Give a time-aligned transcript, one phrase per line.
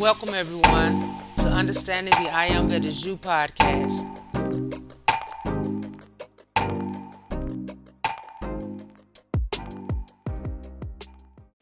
[0.00, 4.00] welcome everyone to Understanding the I Am That Is You podcast.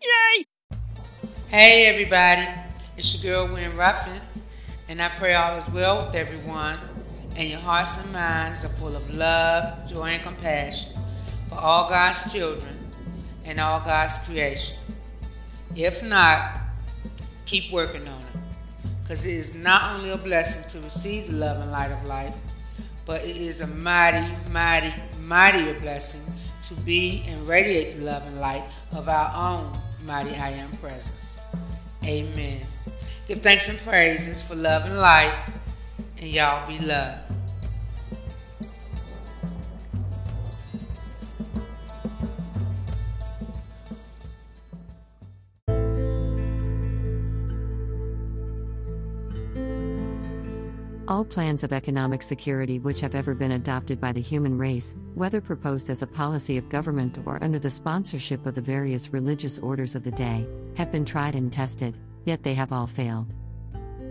[0.00, 0.44] Yay!
[1.48, 2.46] Hey everybody,
[2.96, 4.22] it's your girl Wynn Ruffin,
[4.88, 6.78] and I pray all is well with everyone,
[7.34, 10.92] and your hearts and minds are full of love, joy, and compassion
[11.48, 12.78] for all God's children
[13.44, 14.76] and all God's creation.
[15.74, 16.57] If not,
[17.48, 18.40] keep working on it.
[19.02, 22.34] Because it is not only a blessing to receive the love and light of life,
[23.06, 24.92] but it is a mighty, mighty,
[25.24, 26.32] mightier blessing
[26.64, 29.72] to be and radiate the love and light of our own
[30.04, 31.38] mighty I am presence.
[32.04, 32.60] Amen.
[33.26, 35.58] Give thanks and praises for love and life,
[36.18, 37.27] and y'all be loved.
[51.08, 55.40] All plans of economic security which have ever been adopted by the human race, whether
[55.40, 59.94] proposed as a policy of government or under the sponsorship of the various religious orders
[59.94, 63.32] of the day, have been tried and tested, yet they have all failed.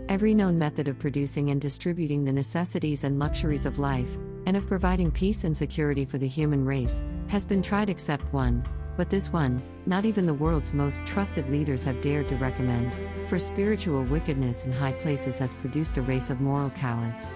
[0.08, 4.66] Every known method of producing and distributing the necessities and luxuries of life, and of
[4.66, 8.66] providing peace and security for the human race, has been tried except one,
[8.98, 13.38] but this one, not even the world's most trusted leaders have dared to recommend, for
[13.38, 17.30] spiritual wickedness in high places has produced a race of moral cowards.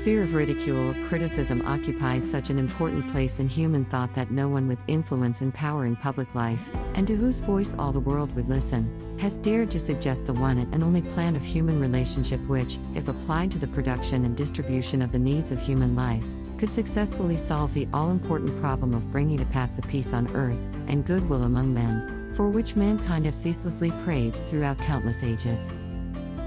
[0.00, 4.46] Fear of ridicule or criticism occupies such an important place in human thought that no
[4.46, 8.34] one with influence and power in public life, and to whose voice all the world
[8.36, 12.78] would listen, has dared to suggest the one and only plan of human relationship which,
[12.94, 16.26] if applied to the production and distribution of the needs of human life,
[16.64, 20.66] could successfully solve the all important problem of bringing to pass the peace on earth
[20.86, 25.70] and goodwill among men, for which mankind have ceaselessly prayed throughout countless ages.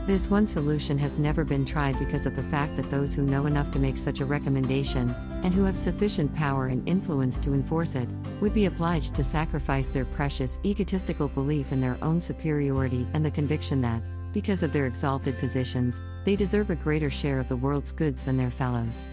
[0.07, 3.45] This one solution has never been tried because of the fact that those who know
[3.45, 5.11] enough to make such a recommendation,
[5.43, 8.09] and who have sufficient power and influence to enforce it,
[8.41, 13.29] would be obliged to sacrifice their precious egotistical belief in their own superiority and the
[13.29, 14.01] conviction that,
[14.33, 18.35] because of their exalted positions, they deserve a greater share of the world's goods than
[18.35, 19.07] their fellows.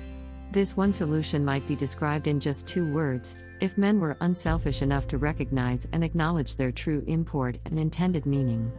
[0.55, 5.09] This one solution might be described in just two words if men were unselfish enough
[5.09, 8.71] to recognize and acknowledge their true import and intended meaning.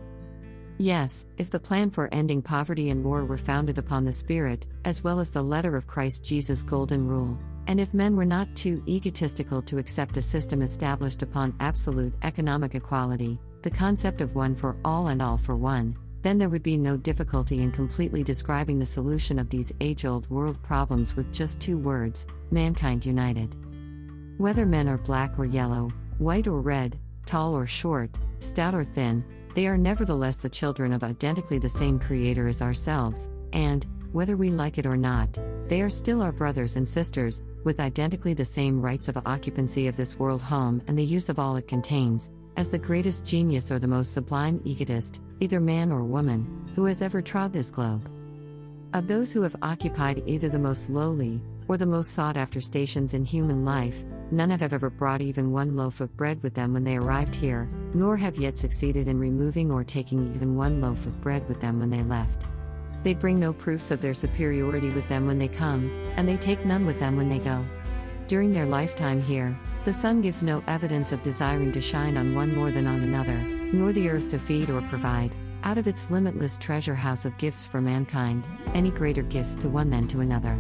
[0.77, 5.03] Yes, if the plan for ending poverty and war were founded upon the Spirit, as
[5.03, 7.37] well as the letter of Christ Jesus' golden rule,
[7.67, 12.75] and if men were not too egotistical to accept a system established upon absolute economic
[12.75, 16.75] equality, the concept of one for all and all for one, then there would be
[16.75, 21.61] no difficulty in completely describing the solution of these age old world problems with just
[21.61, 23.55] two words mankind united.
[24.39, 26.97] Whether men are black or yellow, white or red,
[27.27, 28.09] tall or short,
[28.39, 33.29] stout or thin, they are nevertheless the children of identically the same Creator as ourselves,
[33.53, 35.37] and, whether we like it or not,
[35.67, 39.95] they are still our brothers and sisters, with identically the same rights of occupancy of
[39.95, 43.79] this world home and the use of all it contains, as the greatest genius or
[43.79, 48.09] the most sublime egotist, either man or woman, who has ever trod this globe.
[48.93, 53.13] Of those who have occupied either the most lowly, or the most sought after stations
[53.13, 56.83] in human life, none have ever brought even one loaf of bread with them when
[56.83, 61.19] they arrived here, nor have yet succeeded in removing or taking even one loaf of
[61.21, 62.45] bread with them when they left.
[63.03, 66.65] They bring no proofs of their superiority with them when they come, and they take
[66.65, 67.65] none with them when they go.
[68.27, 69.55] During their lifetime here,
[69.85, 73.37] the sun gives no evidence of desiring to shine on one more than on another,
[73.37, 75.31] nor the earth to feed or provide,
[75.63, 78.43] out of its limitless treasure house of gifts for mankind,
[78.73, 80.55] any greater gifts to one than to another.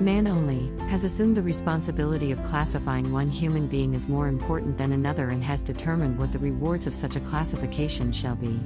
[0.00, 4.92] Man only has assumed the responsibility of classifying one human being as more important than
[4.92, 8.60] another and has determined what the rewards of such a classification shall be.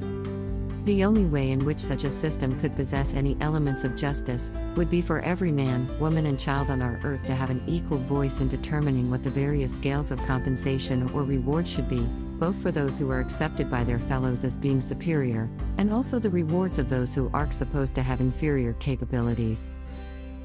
[0.84, 4.88] The only way in which such a system could possess any elements of justice would
[4.88, 8.40] be for every man, woman, and child on our earth to have an equal voice
[8.40, 12.08] in determining what the various scales of compensation or reward should be,
[12.38, 16.30] both for those who are accepted by their fellows as being superior, and also the
[16.30, 19.70] rewards of those who are supposed to have inferior capabilities.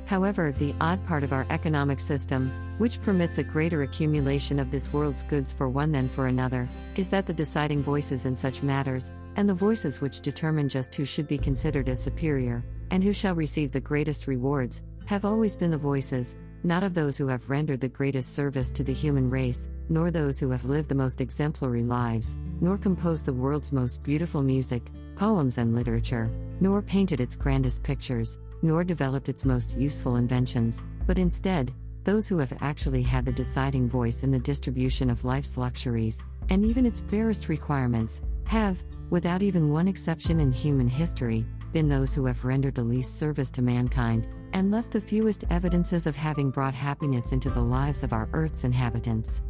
[0.05, 4.91] However, the odd part of our economic system, which permits a greater accumulation of this
[4.91, 6.67] world's goods for one than for another,
[6.97, 11.05] is that the deciding voices in such matters, and the voices which determine just who
[11.05, 15.71] should be considered as superior, and who shall receive the greatest rewards, have always been
[15.71, 19.69] the voices, not of those who have rendered the greatest service to the human race,
[19.89, 24.41] nor those who have lived the most exemplary lives, nor composed the world's most beautiful
[24.41, 26.29] music, poems, and literature,
[26.59, 31.71] nor painted its grandest pictures, nor developed its most useful inventions, but instead,
[32.03, 36.65] those who have actually had the deciding voice in the distribution of life's luxuries, and
[36.65, 42.25] even its barest requirements, have, without even one exception in human history, been those who
[42.25, 46.73] have rendered the least service to mankind, and left the fewest evidences of having brought
[46.73, 49.43] happiness into the lives of our Earth's inhabitants.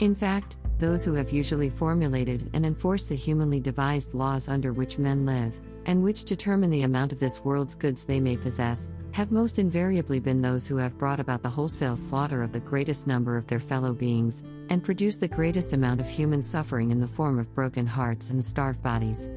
[0.00, 4.98] In fact, those who have usually formulated and enforced the humanly devised laws under which
[4.98, 9.30] men live, and which determine the amount of this world's goods they may possess, have
[9.30, 13.36] most invariably been those who have brought about the wholesale slaughter of the greatest number
[13.36, 17.38] of their fellow beings, and produced the greatest amount of human suffering in the form
[17.38, 19.30] of broken hearts and starved bodies.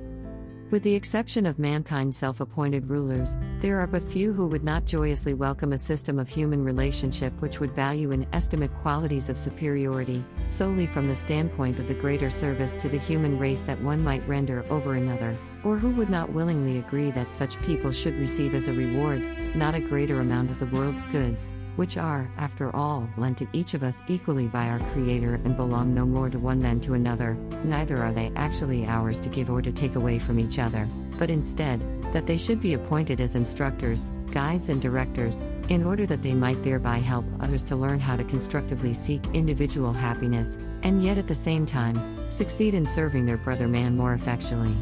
[0.69, 4.83] With the exception of mankind's self appointed rulers, there are but few who would not
[4.83, 10.25] joyously welcome a system of human relationship which would value and estimate qualities of superiority,
[10.49, 14.27] solely from the standpoint of the greater service to the human race that one might
[14.27, 18.69] render over another, or who would not willingly agree that such people should receive as
[18.69, 19.21] a reward,
[19.53, 23.73] not a greater amount of the world's goods, which are, after all, lent to each
[23.73, 27.33] of us equally by our Creator and belong no more to one than to another,
[27.65, 30.87] neither are they actually ours to give or to take away from each other,
[31.19, 31.81] but instead,
[32.13, 36.63] that they should be appointed as instructors, guides, and directors, in order that they might
[36.63, 41.35] thereby help others to learn how to constructively seek individual happiness, and yet at the
[41.35, 44.73] same time, succeed in serving their brother man more effectually.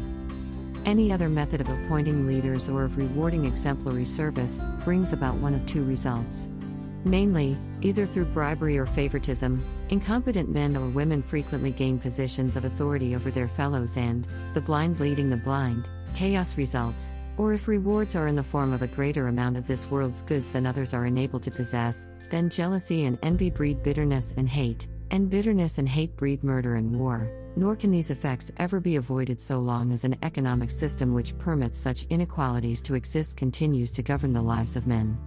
[0.86, 5.66] Any other method of appointing leaders or of rewarding exemplary service brings about one of
[5.66, 6.48] two results.
[7.04, 13.16] Mainly, either through bribery or favoritism, incompetent men or women frequently gain positions of authority
[13.16, 18.28] over their fellows and, the blind leading the blind, chaos results, or if rewards are
[18.28, 21.42] in the form of a greater amount of this world's goods than others are enabled
[21.42, 26.42] to possess, then jealousy and envy breed bitterness and hate, and bitterness and hate breed
[26.42, 27.30] murder and war.
[27.56, 31.78] Nor can these effects ever be avoided so long as an economic system which permits
[31.78, 35.18] such inequalities to exist continues to govern the lives of men.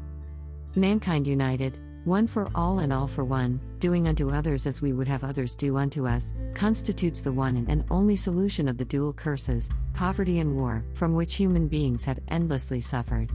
[0.76, 5.08] Mankind united, one for all and all for one, doing unto others as we would
[5.08, 9.70] have others do unto us, constitutes the one and only solution of the dual curses,
[9.94, 13.32] poverty and war, from which human beings have endlessly suffered.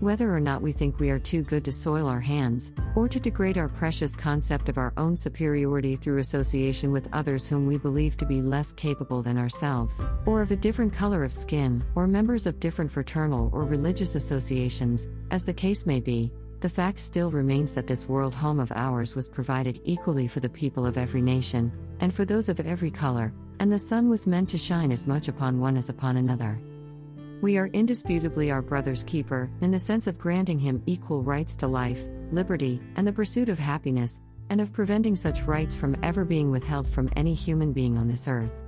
[0.00, 3.18] Whether or not we think we are too good to soil our hands, or to
[3.18, 8.18] degrade our precious concept of our own superiority through association with others whom we believe
[8.18, 12.46] to be less capable than ourselves, or of a different color of skin, or members
[12.46, 17.72] of different fraternal or religious associations, as the case may be, the fact still remains
[17.72, 21.72] that this world home of ours was provided equally for the people of every nation,
[22.00, 25.28] and for those of every color, and the sun was meant to shine as much
[25.28, 26.60] upon one as upon another.
[27.42, 31.66] We are indisputably our brother's keeper, in the sense of granting him equal rights to
[31.66, 36.50] life, liberty, and the pursuit of happiness, and of preventing such rights from ever being
[36.50, 38.58] withheld from any human being on this earth.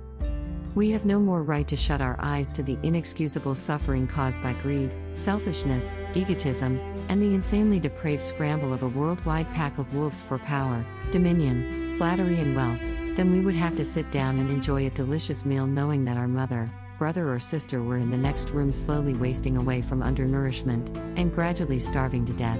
[0.75, 4.53] We have no more right to shut our eyes to the inexcusable suffering caused by
[4.61, 6.79] greed, selfishness, egotism,
[7.09, 12.39] and the insanely depraved scramble of a worldwide pack of wolves for power, dominion, flattery,
[12.39, 12.79] and wealth,
[13.15, 16.27] than we would have to sit down and enjoy a delicious meal knowing that our
[16.27, 21.33] mother, brother, or sister were in the next room slowly wasting away from undernourishment and
[21.33, 22.59] gradually starving to death.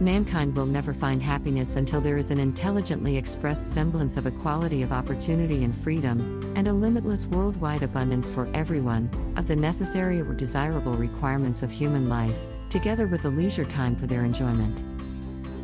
[0.00, 4.90] Mankind will never find happiness until there is an intelligently expressed semblance of equality of
[4.90, 10.94] opportunity and freedom, and a limitless worldwide abundance for everyone, of the necessary or desirable
[10.94, 14.82] requirements of human life, together with the leisure time for their enjoyment.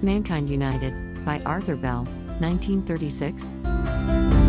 [0.00, 2.04] Mankind United, by Arthur Bell,
[2.38, 4.39] 1936.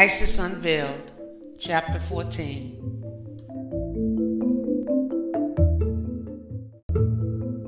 [0.00, 1.12] Isis Unveiled,
[1.58, 2.78] Chapter 14.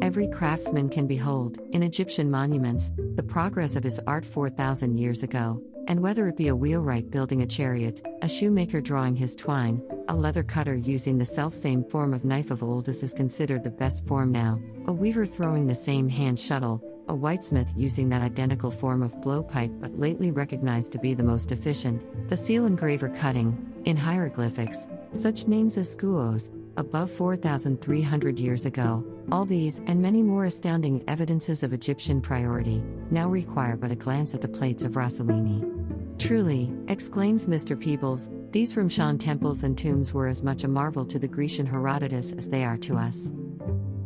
[0.01, 5.63] Every craftsman can behold, in Egyptian monuments, the progress of his art 4,000 years ago,
[5.89, 10.17] and whether it be a wheelwright building a chariot, a shoemaker drawing his twine, a
[10.17, 14.07] leather cutter using the self-same form of knife of old as is considered the best
[14.07, 16.83] form now, a weaver throwing the same hand shuttle,
[17.13, 21.53] a whitesmith using that identical form of blowpipe but lately recognized to be the most
[21.53, 23.55] efficient, the seal engraver cutting,
[23.85, 30.47] in hieroglyphics, such names as Skuos, above 4,300 years ago, all these and many more
[30.47, 35.69] astounding evidences of Egyptian priority now require but a glance at the plates of Rosellini.
[36.19, 37.79] Truly, exclaims Mr.
[37.79, 42.33] Peebles, these Rameshan temples and tombs were as much a marvel to the Grecian Herodotus
[42.33, 43.33] as they are to us.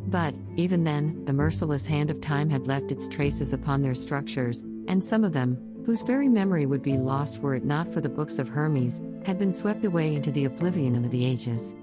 [0.08, 4.62] But, even then, the merciless hand of time had left its traces upon their structures,
[4.86, 8.08] and some of them, whose very memory would be lost were it not for the
[8.08, 11.74] books of Hermes, had been swept away into the oblivion of the ages.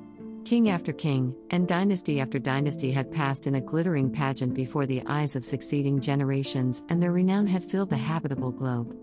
[0.45, 5.01] King after king, and dynasty after dynasty had passed in a glittering pageant before the
[5.05, 8.95] eyes of succeeding generations, and their renown had filled the habitable globe.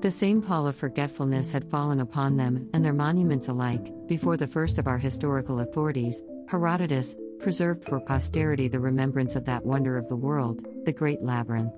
[0.00, 4.46] The same pall of forgetfulness had fallen upon them and their monuments alike, before the
[4.46, 10.08] first of our historical authorities, Herodotus, preserved for posterity the remembrance of that wonder of
[10.08, 11.72] the world, the great labyrinth.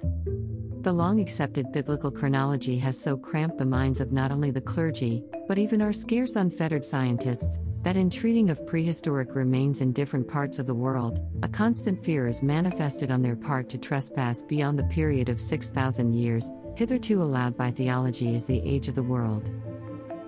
[0.82, 5.24] The long accepted biblical chronology has so cramped the minds of not only the clergy,
[5.46, 10.58] but even our scarce unfettered scientists, that in treating of prehistoric remains in different parts
[10.58, 14.84] of the world, a constant fear is manifested on their part to trespass beyond the
[14.84, 19.50] period of 6,000 years, hitherto allowed by theology as the age of the world.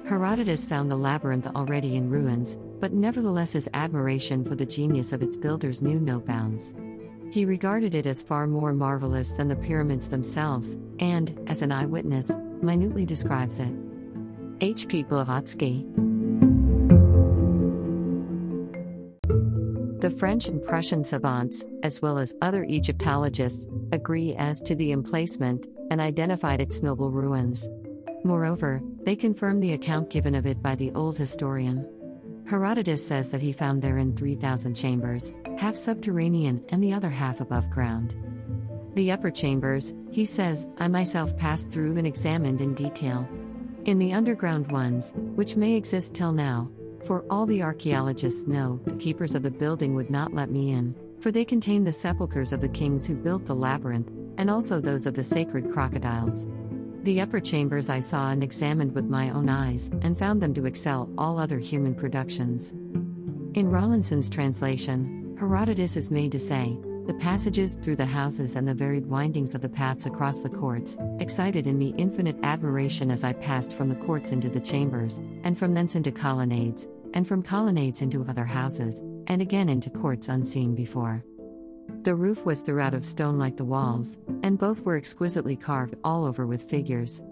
[0.07, 5.23] Herodotus found the labyrinth already in ruins, but nevertheless his admiration for the genius of
[5.23, 6.75] its builders knew no bounds.
[7.31, 12.33] He regarded it as far more marvelous than the pyramids themselves, and, as an eyewitness,
[12.61, 13.73] minutely describes it.
[14.61, 14.89] H.
[14.89, 15.03] P.
[15.05, 15.87] Blavatsky
[20.01, 25.67] The French and Prussian savants, as well as other Egyptologists, agree as to the emplacement
[25.91, 27.69] and identified its noble ruins.
[28.25, 31.87] Moreover, they confirm the account given of it by the old historian.
[32.51, 37.71] Herodotus says that he found therein 3,000 chambers, half subterranean and the other half above
[37.71, 38.17] ground.
[38.95, 43.29] The upper chambers, he says, I myself passed through and examined in detail.
[43.85, 46.69] In the underground ones, which may exist till now,
[47.05, 50.97] for all the archaeologists know, the keepers of the building would not let me in,
[51.21, 55.07] for they contain the sepulchres of the kings who built the labyrinth, and also those
[55.07, 56.49] of the sacred crocodiles.
[57.03, 60.67] The upper chambers I saw and examined with my own eyes, and found them to
[60.67, 62.73] excel all other human productions.
[63.55, 66.77] In Rawlinson's translation, Herodotus is made to say,
[67.07, 70.99] the passages through the houses and the varied windings of the paths across the courts
[71.19, 75.57] excited in me infinite admiration as I passed from the courts into the chambers, and
[75.57, 80.75] from thence into colonnades, and from colonnades into other houses, and again into courts unseen
[80.75, 81.25] before.
[82.03, 86.25] The roof was throughout of stone like the walls, and both were exquisitely carved all
[86.25, 87.23] over with figures.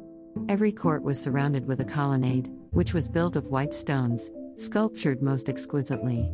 [0.48, 5.48] Every court was surrounded with a colonnade, which was built of white stones, sculptured most
[5.48, 6.30] exquisitely.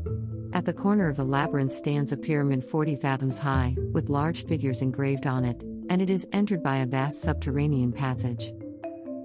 [0.52, 4.82] At the corner of the labyrinth stands a pyramid 40 fathoms high, with large figures
[4.82, 8.52] engraved on it, and it is entered by a vast subterranean passage.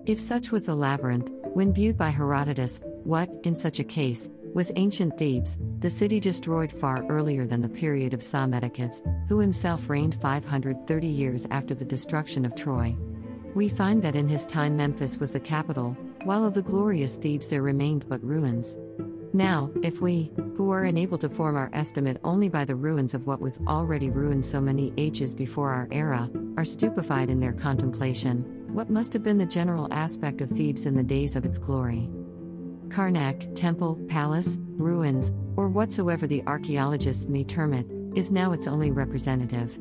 [0.06, 4.72] If such was the labyrinth, when viewed by Herodotus, what, in such a case, was
[4.76, 10.16] ancient Thebes, the city destroyed far earlier than the period of Psammetichus, who himself reigned
[10.16, 12.96] 530 years after the destruction of Troy.
[13.56, 17.48] We find that in his time Memphis was the capital, while of the glorious Thebes
[17.48, 18.78] there remained but ruins.
[19.34, 23.28] Now, if we, who are unable to form our estimate only by the ruins of
[23.28, 28.44] what was already ruined so many ages before our era, are stupefied in their contemplation,
[28.74, 32.10] what must have been the general aspect of Thebes in the days of its glory?
[32.90, 38.92] Karnak, temple, palace, ruins, or whatsoever the archaeologists may term it, is now its only
[38.92, 39.78] representative.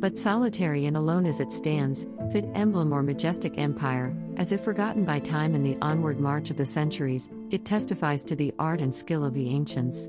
[0.00, 5.04] But solitary and alone as it stands, fit emblem or majestic empire, as if forgotten
[5.04, 8.94] by time in the onward march of the centuries, it testifies to the art and
[8.94, 10.08] skill of the ancients.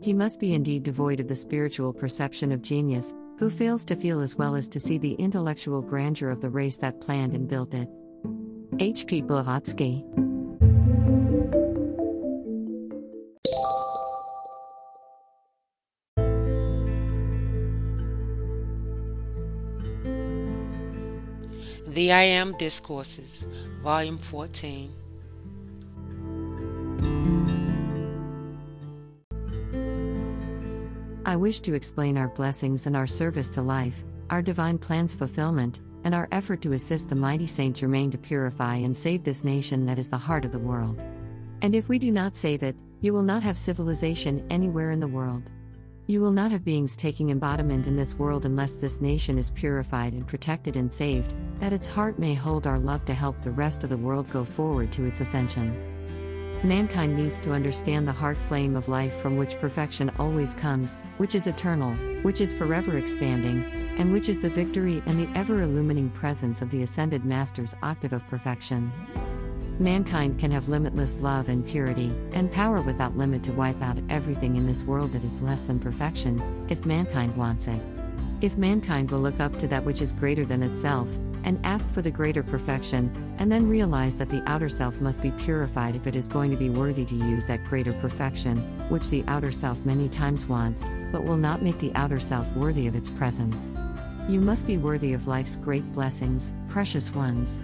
[0.00, 4.20] He must be indeed devoid of the spiritual perception of genius, who fails to feel
[4.20, 7.74] as well as to see the intellectual grandeur of the race that planned and built
[7.74, 7.88] it.
[8.78, 9.06] H.
[9.06, 9.20] P.
[9.20, 10.04] Blavatsky
[21.94, 23.46] The I Am Discourses,
[23.80, 24.92] Volume 14.
[31.24, 35.82] I wish to explain our blessings and our service to life, our divine plan's fulfillment,
[36.02, 39.86] and our effort to assist the mighty Saint Germain to purify and save this nation
[39.86, 41.00] that is the heart of the world.
[41.62, 45.06] And if we do not save it, you will not have civilization anywhere in the
[45.06, 45.48] world.
[46.08, 50.12] You will not have beings taking embodiment in this world unless this nation is purified
[50.12, 53.84] and protected and saved, that its heart may hold our love to help the rest
[53.84, 55.74] of the world go forward to its ascension.
[56.64, 61.34] Mankind needs to understand the heart flame of life from which perfection always comes, which
[61.34, 61.92] is eternal,
[62.22, 63.64] which is forever expanding,
[63.98, 68.14] and which is the victory and the ever illumining presence of the ascended Master's octave
[68.14, 68.90] of perfection.
[69.78, 74.56] Mankind can have limitless love and purity, and power without limit to wipe out everything
[74.56, 77.82] in this world that is less than perfection, if mankind wants it.
[78.40, 82.02] If mankind will look up to that which is greater than itself, and ask for
[82.02, 86.16] the greater perfection, and then realize that the outer self must be purified if it
[86.16, 88.56] is going to be worthy to use that greater perfection,
[88.88, 92.86] which the outer self many times wants, but will not make the outer self worthy
[92.86, 93.70] of its presence.
[94.28, 97.60] You must be worthy of life's great blessings, precious ones.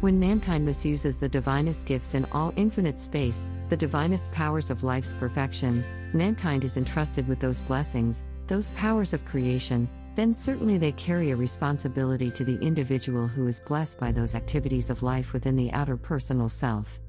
[0.00, 5.12] When mankind misuses the divinest gifts in all infinite space, the divinest powers of life's
[5.12, 11.30] perfection, mankind is entrusted with those blessings, those powers of creation, then certainly they carry
[11.30, 15.72] a responsibility to the individual who is blessed by those activities of life within the
[15.72, 17.00] outer personal self.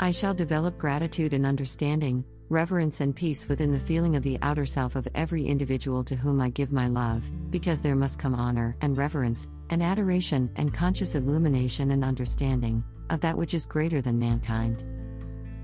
[0.00, 4.66] I shall develop gratitude and understanding, reverence, and peace within the feeling of the outer
[4.66, 8.76] self of every individual to whom I give my love, because there must come honor
[8.80, 14.18] and reverence, and adoration and conscious illumination and understanding of that which is greater than
[14.18, 14.84] mankind.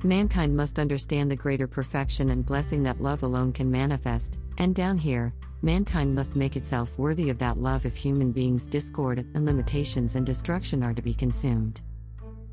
[0.05, 4.97] Mankind must understand the greater perfection and blessing that love alone can manifest, and down
[4.97, 10.15] here, mankind must make itself worthy of that love if human beings' discord and limitations
[10.15, 11.83] and destruction are to be consumed.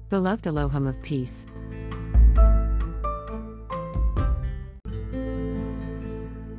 [0.10, 1.46] Beloved Elohim of peace.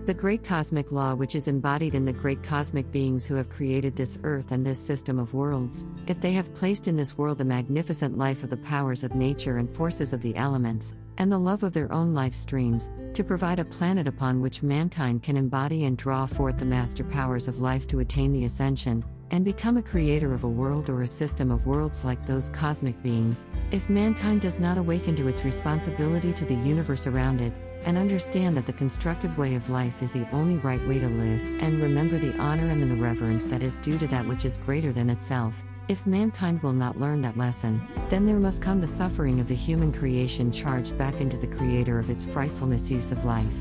[0.06, 3.96] The great cosmic law, which is embodied in the great cosmic beings who have created
[3.96, 7.44] this earth and this system of worlds, if they have placed in this world the
[7.44, 11.62] magnificent life of the powers of nature and forces of the elements, and the love
[11.62, 15.96] of their own life streams, to provide a planet upon which mankind can embody and
[15.96, 20.32] draw forth the master powers of life to attain the ascension, and become a creator
[20.32, 24.60] of a world or a system of worlds like those cosmic beings, if mankind does
[24.60, 27.52] not awaken to its responsibility to the universe around it,
[27.86, 31.40] and understand that the constructive way of life is the only right way to live,
[31.62, 34.92] and remember the honor and the reverence that is due to that which is greater
[34.92, 35.62] than itself.
[35.88, 39.54] If mankind will not learn that lesson, then there must come the suffering of the
[39.54, 43.56] human creation charged back into the Creator of its frightful misuse of life.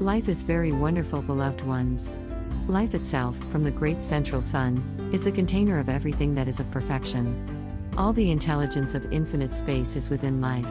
[0.00, 2.12] Life is very wonderful, beloved ones.
[2.66, 6.70] Life itself, from the great central sun, is the container of everything that is of
[6.72, 7.54] perfection.
[7.96, 10.68] All the intelligence of infinite space is within life.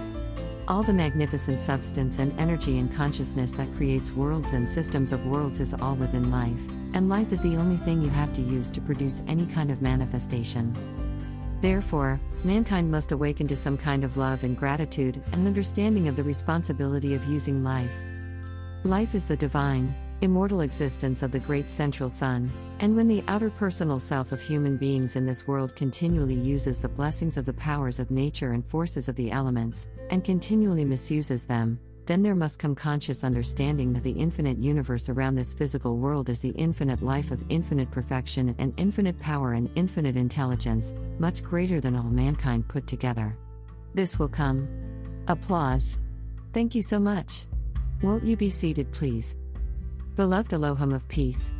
[0.70, 5.62] All the magnificent substance and energy and consciousness that creates worlds and systems of worlds
[5.62, 8.82] is all within life, and life is the only thing you have to use to
[8.82, 10.76] produce any kind of manifestation.
[11.62, 16.24] Therefore, mankind must awaken to some kind of love and gratitude and understanding of the
[16.24, 18.04] responsibility of using life.
[18.84, 23.50] Life is the divine, immortal existence of the great central sun, and when the outer
[23.50, 28.00] personal self of human beings in this world continually uses the blessings of the powers
[28.00, 32.74] of nature and forces of the elements, and continually misuses them, then there must come
[32.74, 37.44] conscious understanding that the infinite universe around this physical world is the infinite life of
[37.50, 43.38] infinite perfection and infinite power and infinite intelligence, much greater than all mankind put together.
[43.94, 44.70] This will come.
[45.28, 46.00] Applause.
[46.54, 47.46] Thank you so much.
[48.02, 49.36] Won't you be seated, please?
[50.18, 51.54] Beloved Elohim of Peace.